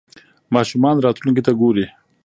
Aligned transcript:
ماشومان 0.55 0.95
راتلونکې 1.05 1.41
ته 1.47 1.51
ګوري. 1.59 1.85